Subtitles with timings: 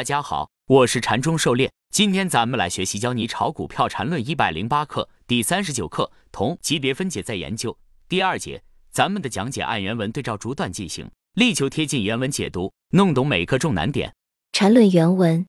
[0.00, 1.70] 大家好，我是禅中狩猎。
[1.90, 7.76] 今天咱们来学习教你炒股票禅论一百零八课第三十九课同级别分解再研究
[8.08, 8.62] 第二节。
[8.90, 14.14] 咱们的讲解按原文对照逐段进行，力求贴近原文解读，弄懂每课重难点。
[14.54, 15.44] 禅论原文：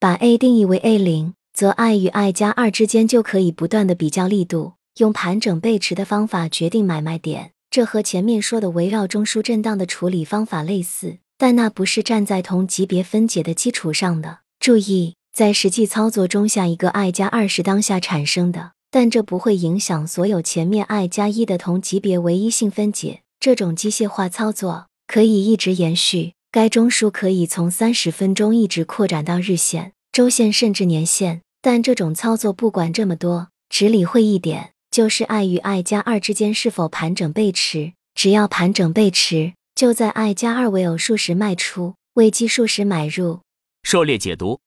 [0.00, 7.52] 把 A 定义为 A 零，则 I 与 I 加二之间就可以不断的比较力度，用盘整背驰的方法决定买卖点。
[7.70, 11.18] 这和前面说的围绕中枢震荡的处理方法类似。
[11.44, 14.38] 但那不是站在同级别分解的基础上的。
[14.58, 23.20] 注意，在实际操作中，下一个 i 加二是当下产生的，但这不会影响所有前面 i 加一的同级别唯一性分解。
[23.38, 31.42] 这种机械化操作可以一直延续，该中枢可以从三十分钟一直扩展到日线、周线甚至年线。
[31.60, 37.92] 但这种操作不管这么多，只理会一点，就是 i 与 i 加二之间是否盘整背驰。
[38.14, 39.52] 只要盘整背驰。
[39.74, 43.40] 就在 i 加二为偶数时卖出，为奇数时买入。
[43.82, 44.60] 狩猎解读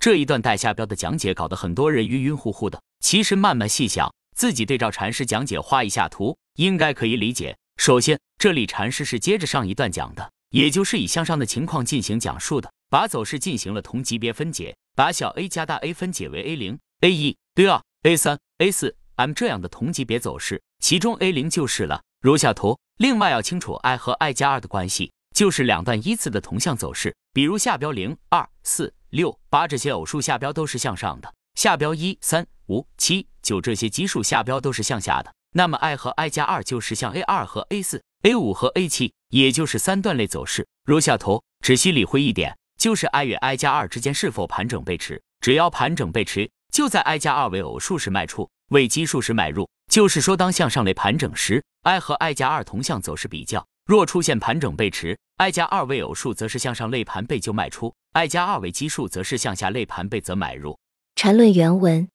[0.00, 2.80] 这一段带下标的讲解，搞得很多人晕晕乎乎的。
[3.00, 7.54] 其实慢慢细想，自己对照禅师讲解画一下图，应该可以理解。
[7.76, 22.00] 首先，这里禅师是接着上一段讲的，也就是以向上的情况进行讲述的，把走势进行了同级别分解，把小 a 加大 A 分解为 A 零、A 一、A 二、A 三、A 四、M 这样的同级别走势，其中 A 零就是了。
[22.26, 22.76] 如下图。
[22.96, 35.32] 另外要清楚，i 和 i 加二的关系就是两段依次的同向走势，比如下标零、二、四、六、八这些偶数下标都是向上的，下标一、三、五、七、九这些奇数下标都是向下的。
[35.52, 40.66] 那么 i 和 i 加二就是向 a 二和 a 四、a 五和 a 七，也就是三段类走势。
[40.84, 49.68] 如下图，只需理会一点，就是 i 与 i 加二之间是否盘整背驰，只要盘整背驰，就在 i 加二为偶数时卖出，为奇数时买入。
[49.90, 60.76] 就是说，当向上类盘整时，i 和 i 加二同向走势比较，若出现盘整背驰，i 加二为偶数，则是向上类盘背就卖出；i 加二为奇数，则是向下类盘背则买入。
[61.14, 62.08] 缠论原文：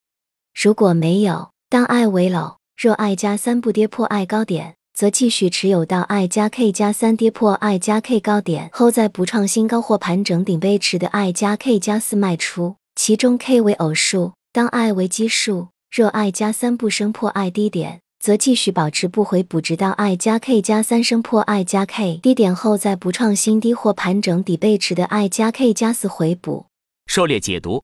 [0.54, 11.08] 如果没有，当 i 为偶，若 i 加三不跌破 i 高点，则继续持有到 i 加 k 加三跌破 i 加 k 高点后，再不创新高或盘整顶背驰的
[11.08, 15.70] i 加 k 加四卖出，其中 k 为偶数，当 i 为奇数。
[15.92, 25.74] 若 i 加三不升破 i 低点，则继续保持不回补，直到 i 加 k 加三升破 i 加 k 低点后，再不创新低或盘整底背驰的 i 加 k
[25.74, 26.68] 加四回补。
[27.08, 27.84] 狩猎解读，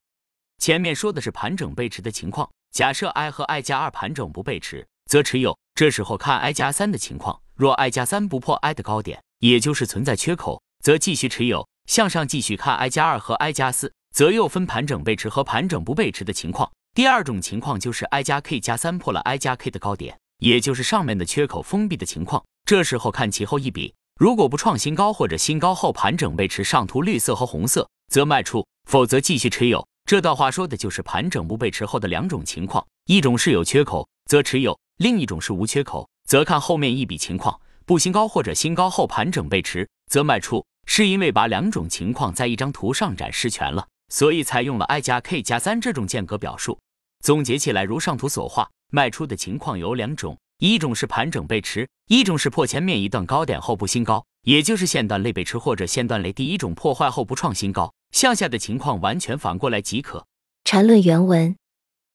[0.58, 5.58] 前面说的是盘整背驰的情况，假设 i 和 i 加二盘整不背驰，则持有。
[5.76, 11.68] 这时候看 i 加三的情况，若 i 加三不破 i 的高点，也就是存在缺口，则继续持有。
[11.88, 16.72] 向上继续看 i 加二和 i 加四，则又分盘整背驰和盘整不背驰的情况。
[16.98, 22.44] 第二种情况就是 i 加 k 加三破了 i 加 k 的高点，也就是上面的缺口封闭的情况。
[22.66, 29.88] 这时候看其后一笔，如果不创新高或者新高后盘整背驰，上图绿色和红色，则卖出；否则继续持有。
[30.08, 40.66] 这段话说的就是盘整不背驰后的两种情况：一种是有缺口，则持有；另一种是无缺口，则看后面一笔情况，不新高或者新高后盘整背驰，则卖出。
[40.88, 46.76] 是因为把两种情况在一张图上展示全了，所以采用了 i 加 k 加三这种间隔表述。
[47.22, 60.26] 总结起来，如上图所画，卖出的情况有两种，一种是盘整背驰，一种是破前面一段高点后不新高，也就是线段类背驰或者线段类第一种破坏后不创新高，向下的情况完全反过来即可。
[60.64, 61.56] 缠论原文，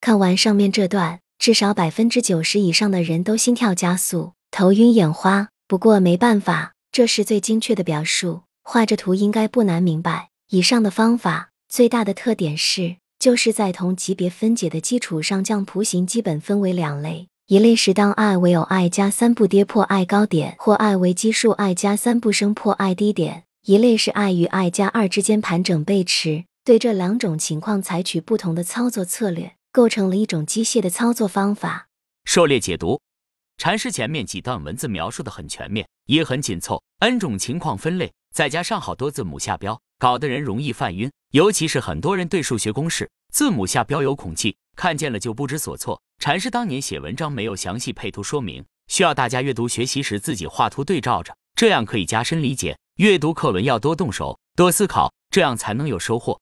[0.00, 5.48] 看完上面这段，至少百分之九十以上的人都心跳加速、头晕眼花。
[5.68, 10.28] 不过没办法，这是最精确的表述，画着图应该不难明白。
[10.50, 12.96] 以上的方法最大的特点是。
[13.22, 24.68] 就是在同级别分解的基础上，将图形基本分为两类：一类是当 i 为偶 i 加三不跌破 i 高点，或 i 为奇数 i 加三不升破 i 低点；一类是 i 与 i
[24.68, 26.46] 加二之间盘整背驰。
[26.64, 31.86] 对这两种情况采取不同的操作策略，构成了一种机械的操作方法。
[32.24, 33.00] 狩猎解读，
[33.56, 39.80] 禅师前面几段文字描述的很全面，也很紧凑，n 种情况分类，再加上好多字母下标。
[40.02, 46.02] 搞得人容易犯晕，尤其是很多人对数学公式字母下标有恐惧，看见了就不知所措。
[46.18, 52.76] 禅师当年写文章没有详细配图说明，需要大家阅读学习时自己画图对照着，这样可以加深理解。
[52.96, 56.40] 阅读课文要多动手，多思考，这样才能有收获。